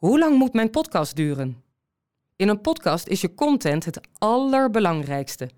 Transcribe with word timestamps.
Hoe 0.00 0.18
lang 0.18 0.38
moet 0.38 0.52
mijn 0.52 0.70
podcast 0.70 1.16
duren? 1.16 1.62
In 2.36 2.48
een 2.48 2.60
podcast 2.60 3.06
is 3.06 3.20
je 3.20 3.34
content 3.34 3.84
het 3.84 4.00
allerbelangrijkste. 4.18 5.50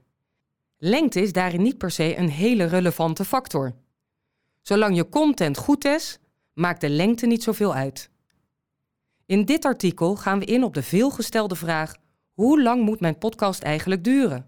Lengte 0.77 1.21
is 1.21 1.33
daarin 1.33 1.63
niet 1.63 1.79
per 1.79 1.91
se 1.91 2.17
een 2.17 2.29
hele 2.29 2.65
relevante 2.65 3.25
factor. 3.25 3.75
Zolang 4.63 4.97
je 4.97 5.09
content 5.09 5.59
goed 5.59 5.85
is, 5.85 6.19
maakt 6.53 6.81
de 6.81 6.89
lengte 6.89 7.27
niet 7.27 7.43
zoveel 7.43 7.75
uit. 7.75 8.11
In 9.27 9.45
dit 9.45 9.65
artikel 9.65 10.17
gaan 10.17 10.39
we 10.39 10.45
in 10.45 10.65
op 10.65 10.75
de 10.75 10.83
veelgestelde 10.83 11.57
vraag: 11.57 11.95
hoe 12.33 12.63
lang 12.63 12.83
moet 12.83 13.01
mijn 13.01 13.19
podcast 13.19 13.63
eigenlijk 13.63 14.05
duren? 14.05 14.47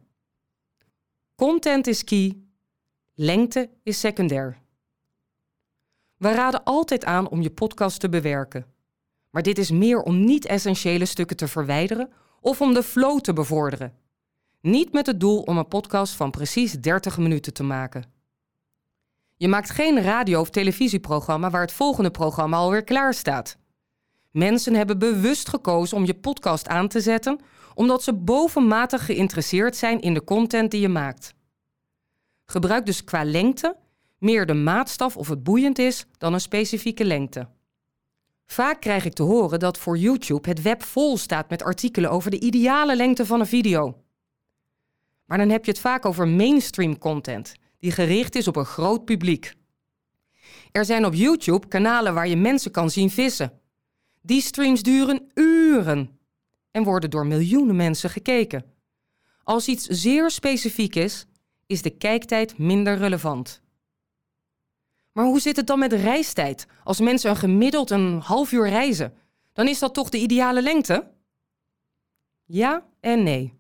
Content 1.34 1.86
is 1.86 2.04
key, 2.04 2.38
lengte 3.14 3.70
is 3.82 4.00
secundair. 4.00 4.58
We 6.16 6.32
raden 6.32 6.64
altijd 6.64 7.04
aan 7.04 7.28
om 7.28 7.42
je 7.42 7.50
podcast 7.50 8.00
te 8.00 8.08
bewerken. 8.08 8.73
Maar 9.34 9.42
dit 9.42 9.58
is 9.58 9.70
meer 9.70 10.02
om 10.02 10.24
niet-essentiële 10.24 11.04
stukken 11.04 11.36
te 11.36 11.48
verwijderen 11.48 12.10
of 12.40 12.60
om 12.60 12.74
de 12.74 12.82
flow 12.82 13.20
te 13.20 13.32
bevorderen. 13.32 13.92
Niet 14.60 14.92
met 14.92 15.06
het 15.06 15.20
doel 15.20 15.42
om 15.42 15.58
een 15.58 15.68
podcast 15.68 16.14
van 16.14 16.30
precies 16.30 16.72
30 16.72 17.18
minuten 17.18 17.52
te 17.52 17.62
maken. 17.62 18.04
Je 19.36 19.48
maakt 19.48 19.70
geen 19.70 20.02
radio- 20.02 20.40
of 20.40 20.50
televisieprogramma 20.50 21.50
waar 21.50 21.60
het 21.60 21.72
volgende 21.72 22.10
programma 22.10 22.56
alweer 22.56 22.84
klaar 22.84 23.14
staat. 23.14 23.56
Mensen 24.30 24.74
hebben 24.74 24.98
bewust 24.98 25.48
gekozen 25.48 25.96
om 25.96 26.04
je 26.04 26.14
podcast 26.14 26.68
aan 26.68 26.88
te 26.88 27.00
zetten 27.00 27.40
omdat 27.74 28.02
ze 28.02 28.12
bovenmatig 28.12 29.04
geïnteresseerd 29.04 29.76
zijn 29.76 30.00
in 30.00 30.14
de 30.14 30.24
content 30.24 30.70
die 30.70 30.80
je 30.80 30.88
maakt. 30.88 31.34
Gebruik 32.46 32.86
dus 32.86 33.04
qua 33.04 33.24
lengte 33.24 33.76
meer 34.18 34.46
de 34.46 34.54
maatstaf 34.54 35.16
of 35.16 35.28
het 35.28 35.42
boeiend 35.42 35.78
is 35.78 36.06
dan 36.18 36.32
een 36.32 36.40
specifieke 36.40 37.04
lengte. 37.04 37.48
Vaak 38.46 38.80
krijg 38.80 39.04
ik 39.04 39.12
te 39.12 39.22
horen 39.22 39.58
dat 39.58 39.78
voor 39.78 39.98
YouTube 39.98 40.48
het 40.48 40.62
web 40.62 40.82
vol 40.82 41.16
staat 41.16 41.50
met 41.50 41.62
artikelen 41.62 42.10
over 42.10 42.30
de 42.30 42.40
ideale 42.40 42.96
lengte 42.96 43.26
van 43.26 43.40
een 43.40 43.46
video. 43.46 44.02
Maar 45.24 45.38
dan 45.38 45.48
heb 45.48 45.64
je 45.64 45.70
het 45.70 45.80
vaak 45.80 46.06
over 46.06 46.28
mainstream 46.28 46.98
content, 46.98 47.54
die 47.78 47.92
gericht 47.92 48.34
is 48.34 48.48
op 48.48 48.56
een 48.56 48.64
groot 48.64 49.04
publiek. 49.04 49.54
Er 50.72 50.84
zijn 50.84 51.04
op 51.04 51.14
YouTube 51.14 51.68
kanalen 51.68 52.14
waar 52.14 52.28
je 52.28 52.36
mensen 52.36 52.70
kan 52.70 52.90
zien 52.90 53.10
vissen. 53.10 53.60
Die 54.22 54.40
streams 54.40 54.82
duren 54.82 55.30
uren 55.34 56.18
en 56.70 56.82
worden 56.82 57.10
door 57.10 57.26
miljoenen 57.26 57.76
mensen 57.76 58.10
gekeken. 58.10 58.64
Als 59.42 59.68
iets 59.68 59.86
zeer 59.86 60.30
specifiek 60.30 60.94
is, 60.94 61.26
is 61.66 61.82
de 61.82 61.90
kijktijd 61.90 62.58
minder 62.58 62.96
relevant. 62.96 63.62
Maar 65.14 65.24
hoe 65.24 65.40
zit 65.40 65.56
het 65.56 65.66
dan 65.66 65.78
met 65.78 65.92
reistijd? 65.92 66.66
Als 66.84 67.00
mensen 67.00 67.30
een 67.30 67.36
gemiddeld 67.36 67.90
een 67.90 68.20
half 68.20 68.52
uur 68.52 68.68
reizen, 68.68 69.14
dan 69.52 69.68
is 69.68 69.78
dat 69.78 69.94
toch 69.94 70.08
de 70.08 70.18
ideale 70.18 70.62
lengte? 70.62 71.10
Ja 72.44 72.86
en 73.00 73.22
nee. 73.22 73.54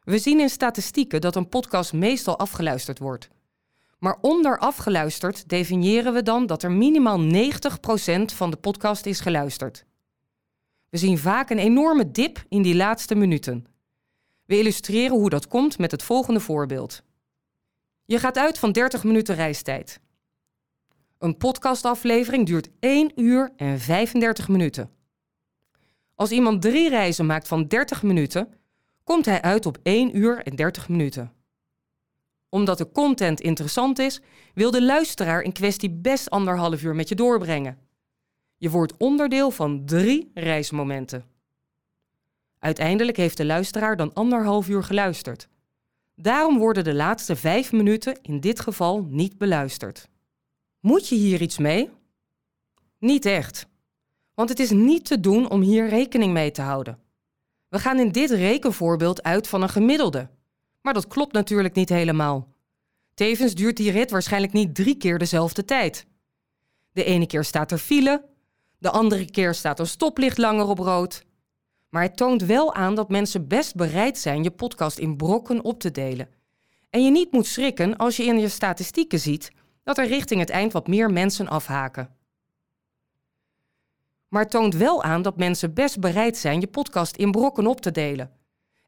We 0.00 0.18
zien 0.18 0.40
in 0.40 0.48
statistieken 0.48 1.20
dat 1.20 1.36
een 1.36 1.48
podcast 1.48 1.92
meestal 1.92 2.38
afgeluisterd 2.38 2.98
wordt. 2.98 3.28
Maar 3.98 4.18
onder 4.20 4.58
afgeluisterd 4.58 5.48
definiëren 5.48 6.12
we 6.12 6.22
dan 6.22 6.46
dat 6.46 6.62
er 6.62 6.72
minimaal 6.72 7.18
90% 7.20 7.28
van 8.24 8.50
de 8.50 8.56
podcast 8.56 9.06
is 9.06 9.20
geluisterd. 9.20 9.84
We 10.88 10.98
zien 10.98 11.18
vaak 11.18 11.50
een 11.50 11.58
enorme 11.58 12.10
dip 12.10 12.44
in 12.48 12.62
die 12.62 12.76
laatste 12.76 13.14
minuten. 13.14 13.66
We 14.44 14.58
illustreren 14.58 15.16
hoe 15.16 15.30
dat 15.30 15.48
komt 15.48 15.78
met 15.78 15.90
het 15.90 16.02
volgende 16.02 16.40
voorbeeld. 16.40 17.02
Je 18.04 18.18
gaat 18.18 18.38
uit 18.38 18.58
van 18.58 18.72
30 18.72 19.04
minuten 19.04 19.34
reistijd. 19.34 20.00
Een 21.18 21.36
podcastaflevering 21.36 22.46
duurt 22.46 22.68
1 22.80 23.20
uur 23.20 23.52
en 23.56 23.78
35 23.78 24.48
minuten. 24.48 24.90
Als 26.14 26.30
iemand 26.30 26.62
drie 26.62 26.88
reizen 26.88 27.26
maakt 27.26 27.48
van 27.48 27.66
30 27.66 28.02
minuten, 28.02 28.54
komt 29.04 29.24
hij 29.24 29.42
uit 29.42 29.66
op 29.66 29.78
1 29.82 30.16
uur 30.16 30.42
en 30.42 30.56
30 30.56 30.88
minuten. 30.88 31.32
Omdat 32.48 32.78
de 32.78 32.90
content 32.92 33.40
interessant 33.40 33.98
is, 33.98 34.20
wil 34.54 34.70
de 34.70 34.82
luisteraar 34.82 35.42
in 35.42 35.52
kwestie 35.52 35.90
best 35.90 36.30
anderhalf 36.30 36.82
uur 36.82 36.94
met 36.94 37.08
je 37.08 37.14
doorbrengen. 37.14 37.78
Je 38.56 38.70
wordt 38.70 38.96
onderdeel 38.96 39.50
van 39.50 39.84
drie 39.84 40.30
reismomenten. 40.34 41.24
Uiteindelijk 42.58 43.16
heeft 43.16 43.36
de 43.36 43.44
luisteraar 43.44 43.96
dan 43.96 44.12
anderhalf 44.12 44.68
uur 44.68 44.82
geluisterd. 44.82 45.48
Daarom 46.14 46.58
worden 46.58 46.84
de 46.84 46.94
laatste 46.94 47.36
vijf 47.36 47.72
minuten 47.72 48.18
in 48.22 48.40
dit 48.40 48.60
geval 48.60 49.06
niet 49.08 49.38
beluisterd. 49.38 50.08
Moet 50.88 51.08
je 51.08 51.14
hier 51.14 51.42
iets 51.42 51.58
mee? 51.58 51.90
Niet 52.98 53.24
echt. 53.26 53.66
Want 54.34 54.48
het 54.48 54.58
is 54.58 54.70
niet 54.70 55.04
te 55.04 55.20
doen 55.20 55.50
om 55.50 55.60
hier 55.60 55.88
rekening 55.88 56.32
mee 56.32 56.50
te 56.50 56.62
houden. 56.62 56.98
We 57.68 57.78
gaan 57.78 57.98
in 57.98 58.12
dit 58.12 58.30
rekenvoorbeeld 58.30 59.22
uit 59.22 59.48
van 59.48 59.62
een 59.62 59.68
gemiddelde. 59.68 60.30
Maar 60.80 60.94
dat 60.94 61.06
klopt 61.06 61.32
natuurlijk 61.32 61.74
niet 61.74 61.88
helemaal. 61.88 62.54
Tevens 63.14 63.54
duurt 63.54 63.76
die 63.76 63.90
rit 63.90 64.10
waarschijnlijk 64.10 64.52
niet 64.52 64.74
drie 64.74 64.96
keer 64.96 65.18
dezelfde 65.18 65.64
tijd. 65.64 66.06
De 66.92 67.04
ene 67.04 67.26
keer 67.26 67.44
staat 67.44 67.72
er 67.72 67.78
file, 67.78 68.24
de 68.78 68.90
andere 68.90 69.30
keer 69.30 69.54
staat 69.54 69.78
een 69.78 69.86
stoplicht 69.86 70.38
langer 70.38 70.66
op 70.66 70.78
rood. 70.78 71.24
Maar 71.88 72.02
het 72.02 72.16
toont 72.16 72.44
wel 72.44 72.74
aan 72.74 72.94
dat 72.94 73.08
mensen 73.08 73.48
best 73.48 73.74
bereid 73.74 74.18
zijn 74.18 74.42
je 74.42 74.50
podcast 74.50 74.98
in 74.98 75.16
brokken 75.16 75.64
op 75.64 75.80
te 75.80 75.90
delen. 75.90 76.28
En 76.90 77.04
je 77.04 77.10
niet 77.10 77.32
moet 77.32 77.46
schrikken 77.46 77.96
als 77.96 78.16
je 78.16 78.24
in 78.24 78.38
je 78.38 78.48
statistieken 78.48 79.20
ziet 79.20 79.50
dat 79.88 79.98
er 79.98 80.06
richting 80.06 80.40
het 80.40 80.50
eind 80.50 80.72
wat 80.72 80.86
meer 80.86 81.10
mensen 81.10 81.48
afhaken. 81.48 82.16
Maar 84.28 84.42
het 84.42 84.50
toont 84.50 84.74
wel 84.74 85.02
aan 85.02 85.22
dat 85.22 85.36
mensen 85.36 85.74
best 85.74 86.00
bereid 86.00 86.36
zijn 86.36 86.60
je 86.60 86.66
podcast 86.66 87.16
in 87.16 87.30
brokken 87.30 87.66
op 87.66 87.80
te 87.80 87.90
delen. 87.90 88.32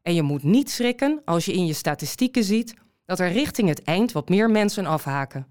En 0.01 0.13
je 0.13 0.21
moet 0.21 0.43
niet 0.43 0.69
schrikken 0.69 1.21
als 1.25 1.45
je 1.45 1.53
in 1.53 1.65
je 1.65 1.73
statistieken 1.73 2.43
ziet 2.43 2.73
dat 3.05 3.19
er 3.19 3.31
richting 3.31 3.67
het 3.67 3.83
eind 3.83 4.11
wat 4.11 4.29
meer 4.29 4.49
mensen 4.49 4.85
afhaken. 4.85 5.47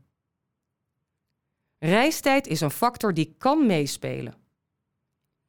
Reistijd 1.79 2.47
is 2.47 2.61
een 2.61 2.71
factor 2.71 3.15
die 3.15 3.35
kan 3.39 3.67
meespelen. 3.67 4.35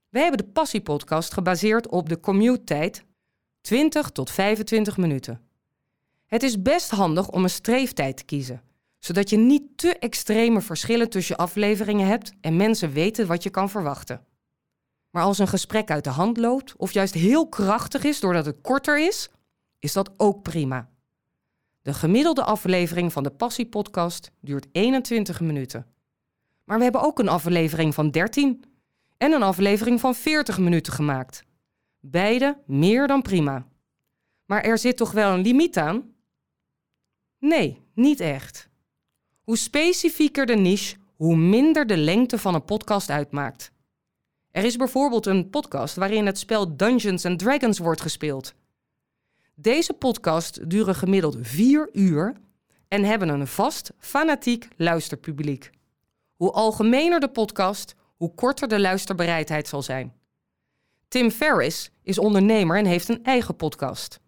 Wij 0.10 0.22
hebben 0.22 0.46
de 0.46 0.52
Passiepodcast 0.52 1.34
gebaseerd 1.34 1.88
op 1.88 2.10
de 2.10 2.20
commute-tijd 2.20 3.04
20 3.62 4.10
tot 4.10 4.32
25 4.32 4.98
minuten. 4.98 5.42
Het 6.26 6.44
is 6.44 6.62
best 6.62 6.90
handig 6.90 7.30
om 7.30 7.44
een 7.44 7.50
streeftijd 7.50 8.18
te 8.18 8.24
kiezen, 8.24 8.62
zodat 9.02 9.30
je 9.30 9.38
niet 9.38 9.78
te 9.78 9.98
extreme 10.00 10.62
verschillen 10.62 11.10
tussen 11.10 11.38
afleveringen 11.38 12.08
hebt 12.08 12.34
en 12.42 12.56
mensen 12.56 12.92
weten 12.92 13.28
wat 13.28 13.44
je 13.44 13.50
kan 13.50 13.70
verwachten. 13.70 14.26
Maar 15.10 15.24
als 15.24 15.38
een 15.38 15.48
gesprek 15.48 15.92
uit 15.92 16.04
de 16.04 16.10
hand 16.10 16.38
loopt 16.38 16.76
of 16.76 16.92
juist 16.92 17.14
heel 17.14 17.50
krachtig 17.50 18.04
is 18.04 18.20
doordat 18.20 18.46
het 18.46 18.62
korter 18.62 19.06
is, 19.08 19.30
is 19.80 19.94
dat 19.94 20.12
ook 20.18 20.42
prima. 20.42 20.90
De 21.82 21.94
gemiddelde 21.94 22.44
aflevering 22.44 23.14
van 23.14 23.24
de 23.24 23.30
Passie-podcast 23.30 24.32
duurt 24.40 24.68
21 24.72 25.42
minuten. 25.42 25.86
Maar 26.64 26.78
we 26.78 26.84
hebben 26.84 27.02
ook 27.02 27.20
een 27.20 27.30
aflevering 27.30 27.94
van 27.94 28.12
13 28.12 28.64
en 29.18 29.32
een 29.32 29.44
aflevering 29.44 30.00
van 30.00 30.16
40 30.16 30.58
minuten 30.58 30.94
gemaakt. 30.94 31.44
Beide 32.00 32.58
meer 32.66 33.08
dan 33.08 33.22
prima. 33.22 33.68
Maar 34.46 34.62
er 34.62 34.78
zit 34.78 34.98
toch 34.98 35.12
wel 35.12 35.34
een 35.34 35.42
limiet 35.42 35.78
aan? 35.78 36.14
Nee, 37.40 37.82
niet 37.94 38.20
echt. 38.20 38.70
Hoe 39.52 39.60
specifieker 39.60 40.46
de 40.46 40.56
niche, 40.56 40.96
hoe 41.16 41.36
minder 41.36 41.88
de 41.88 41.98
lengte 41.98 42.38
van 42.38 42.54
een 42.54 42.66
podcast 42.66 43.10
uitmaakt. 43.10 43.72
Er 44.52 44.64
is 44.64 44.76
bijvoorbeeld 44.76 45.26
een 45.26 45.50
podcast 45.50 45.96
waarin 45.96 46.26
het 46.26 46.38
spel 46.38 46.78
Dungeons 46.78 47.26
and 47.26 47.40
Dragons 47.40 47.80
wordt 47.80 48.02
gespeeld. 48.02 48.54
Deze 49.56 49.94
podcasts 49.94 50.60
duren 50.64 50.96
gemiddeld 50.96 51.38
vier 51.42 51.90
uur 51.94 52.34
en 52.88 53.04
hebben 53.04 53.30
een 53.30 53.48
vast, 53.48 53.92
fanatiek 53.98 54.68
luisterpubliek. 54.78 55.70
Hoe 56.36 56.52
algemener 56.52 57.20
de 57.20 57.30
podcast, 57.30 57.96
hoe 58.16 58.34
korter 58.36 58.68
de 58.68 58.80
luisterbereidheid 58.80 59.68
zal 59.68 59.82
zijn. 59.82 60.14
Tim 61.08 61.32
Ferriss 61.32 61.92
is 62.04 62.20
ondernemer 62.20 62.78
en 62.78 62.86
heeft 62.86 63.10
een 63.10 63.24
eigen 63.24 63.56
podcast. 63.56 64.20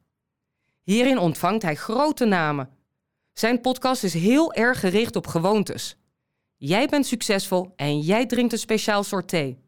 Hierin 0.81 1.17
ontvangt 1.17 1.63
hij 1.63 1.75
grote 1.75 2.25
namen. 2.25 2.69
Zijn 3.33 3.61
podcast 3.61 4.03
is 4.03 4.13
heel 4.13 4.53
erg 4.53 4.79
gericht 4.79 5.15
op 5.15 5.27
gewoontes. 5.27 5.97
Jij 6.57 6.87
bent 6.87 7.05
succesvol 7.05 7.73
en 7.75 7.99
jij 7.99 8.25
drinkt 8.25 8.53
een 8.53 8.59
speciaal 8.59 9.03
soort 9.03 9.27
thee. 9.27 9.59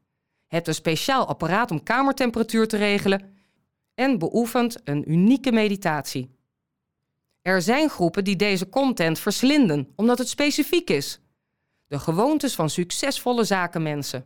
Hebt 0.48 0.68
een 0.68 0.74
speciaal 0.74 1.28
apparaat 1.28 1.72
om 1.72 1.84
kamertemperatuur 1.84 2.68
te 2.68 2.78
regelen 2.78 3.36
en 3.96 4.18
beoefent 4.18 4.78
een 4.84 5.12
unieke 5.12 5.52
meditatie. 5.52 6.36
Er 7.42 7.62
zijn 7.62 7.90
groepen 7.90 8.24
die 8.24 8.36
deze 8.36 8.70
content 8.70 9.20
verslinden 9.20 9.92
omdat 9.96 10.18
het 10.18 10.30
specifiek 10.30 10.90
is. 10.90 11.20
De 11.88 12.00
gewoontes 12.00 12.56
van 12.56 12.70
succesvolle 12.70 13.44
zakenmensen. 13.44 14.26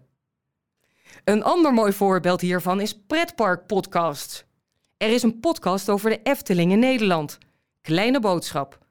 Een 1.24 1.44
ander 1.44 1.74
mooi 1.74 1.94
voorbeeld 1.94 2.42
hiervan 2.42 2.82
is 2.82 3.00
Pretpark 3.08 3.66
Podcast. 3.66 4.46
Er 4.98 5.10
is 5.10 5.24
een 5.24 5.40
podcast 5.40 5.90
over 5.90 6.10
de 6.10 6.22
Efteling 6.24 6.72
in 6.72 6.80
Nederland. 6.80 7.38
Kleine 7.82 8.20
boodschap. 8.20 8.88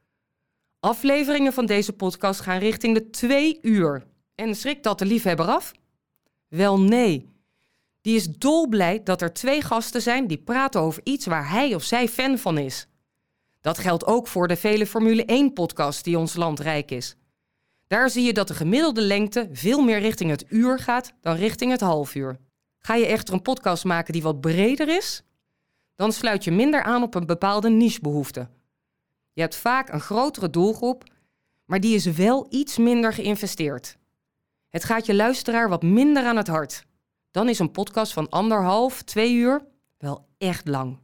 Afleveringen 0.80 1.52
van 1.52 1.66
deze 1.66 1.92
podcast 1.92 2.40
gaan 2.40 2.58
richting 2.58 2.94
de 2.94 3.10
twee 3.10 3.58
uur. 3.62 4.06
En 4.34 4.54
schrikt 4.54 4.82
dat 4.82 4.98
de 4.98 5.04
liefhebber 5.04 5.46
af? 5.46 5.72
Wel 6.48 6.80
nee. 6.80 7.28
Die 8.00 8.16
is 8.16 8.28
dolblij 8.28 9.02
dat 9.02 9.22
er 9.22 9.32
twee 9.32 9.62
gasten 9.62 10.02
zijn 10.02 10.26
die 10.26 10.38
praten 10.38 10.80
over 10.80 11.00
iets 11.04 11.26
waar 11.26 11.50
hij 11.50 11.75
of 11.75 11.82
zij 11.82 12.08
fan 12.08 12.38
van 12.38 12.58
is. 12.58 12.86
Dat 13.60 13.78
geldt 13.78 14.06
ook 14.06 14.26
voor 14.26 14.48
de 14.48 14.56
vele 14.56 14.86
Formule 14.86 15.50
1-podcasts 15.50 16.02
die 16.02 16.19
ons 16.19 16.36
land 16.36 16.60
rijk 16.60 16.90
is. 16.90 17.16
Daar 17.86 18.10
zie 18.10 18.25
je 18.25 18.32
dat 18.32 18.48
de 18.48 18.54
gemiddelde 18.54 19.02
lengte 19.02 19.48
veel 19.52 19.82
meer 19.82 19.98
richting 19.98 20.30
het 20.30 20.44
uur 20.48 20.78
gaat 20.78 21.12
dan 21.20 21.36
richting 21.36 21.70
het 21.70 21.80
half 21.80 22.14
uur. 22.14 22.38
Ga 22.78 22.94
je 22.94 23.06
echter 23.06 23.34
een 23.34 23.42
podcast 23.42 23.84
maken 23.84 24.12
die 24.12 24.22
wat 24.22 24.40
breder 24.40 24.88
is, 24.88 25.22
dan 25.94 26.12
sluit 26.12 26.44
je 26.44 26.50
minder 26.50 26.82
aan 26.82 27.02
op 27.02 27.14
een 27.14 27.26
bepaalde 27.26 27.69
nichebehoefte. 27.69 28.48
Je 29.38 29.44
hebt 29.44 29.56
vaak 29.56 29.88
een 29.88 30.00
grotere 30.00 30.50
doelgroep, 30.50 31.05
maar 31.64 31.81
die 31.81 31.94
is 31.94 32.05
wel 32.05 32.46
iets 32.50 32.79
minder 32.79 33.12
geïnvesteerd. 33.12 33.99
Het 34.69 34.85
gaat 34.85 35.06
je 35.06 35.14
luisteraar 35.14 35.69
wat 35.69 35.82
minder 35.82 36.25
aan 36.25 36.37
het 36.37 36.46
hart. 36.46 36.87
Dan 37.31 37.49
is 37.49 37.58
een 37.58 37.70
podcast 37.70 38.12
van 38.12 38.29
anderhalf, 38.29 39.02
twee 39.02 39.35
uur 39.35 39.67
wel 39.99 40.29
echt 40.38 40.69
lang. 40.69 40.99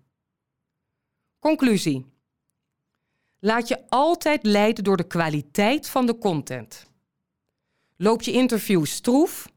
Conclusie. 1.38 2.06
Laat 3.38 3.68
je 3.68 3.84
altijd 3.88 4.44
leiden 4.44 4.84
door 4.84 4.96
de 4.96 5.06
kwaliteit 5.06 5.88
van 5.88 6.06
de 6.06 6.18
content. 6.18 6.90
Loop 7.96 8.22
je 8.22 8.32
interview 8.32 8.84
stroef? 8.84 9.48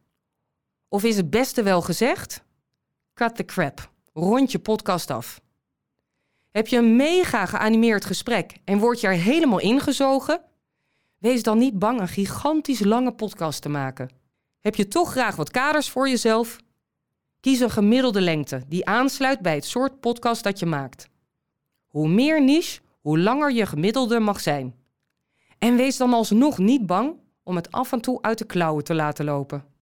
Of 0.88 1.04
is 1.04 1.18
het 1.18 1.30
beste 1.30 1.64
wel 1.64 1.82
gezegd? 1.82 2.44
Cut 3.14 3.36
the 3.36 3.46
crap. 3.46 3.92
Rond 4.14 4.52
je 4.52 4.60
podcast 4.60 5.10
af. 5.10 5.42
Heb 6.52 6.68
je 6.68 6.78
een 6.78 6.96
mega 6.96 7.46
geanimeerd 7.46 8.06
gesprek 8.06 8.58
en 8.64 8.80
word 8.80 9.02
je 9.02 9.08
er 9.08 9.14
helemaal 9.14 9.60
ingezogen? 9.60 10.42
Wees 11.18 11.44
dan 11.44 11.58
niet 11.58 11.80
bang 11.80 12.00
een 12.00 12.08
gigantisch 12.08 12.84
lange 12.84 13.12
podcast 13.12 13.62
te 13.62 13.70
maken. 13.70 14.10
Heb 14.62 14.76
je 14.76 14.88
toch 14.88 15.12
graag 15.12 15.36
wat 15.36 15.52
kaders 15.52 15.90
voor 15.90 16.10
jezelf? 16.10 16.58
Kies 17.40 17.60
een 17.60 17.70
gemiddelde 17.70 18.22
lengte 18.22 18.64
die 18.68 18.86
aansluit 18.86 19.40
bij 19.40 19.56
het 19.56 19.66
soort 19.66 20.00
podcast 20.00 20.44
dat 20.44 20.60
je 20.60 20.66
maakt. 20.66 21.10
Hoe 21.88 22.10
meer 22.10 22.44
niche, 22.44 22.82
hoe 23.02 23.20
langer 23.20 23.52
je 23.52 23.66
gemiddelde 23.66 24.20
mag 24.20 24.40
zijn. 24.40 24.76
En 25.58 25.76
wees 25.76 25.98
dan 25.98 26.14
alsnog 26.14 26.58
niet 26.58 26.86
bang 26.86 27.16
om 27.44 27.56
het 27.56 27.72
af 27.72 27.92
en 27.92 28.02
toe 28.02 28.22
uit 28.22 28.38
de 28.38 28.46
klauwen 28.46 28.84
te 28.84 28.94
laten 28.94 29.26
lopen. 29.26 29.76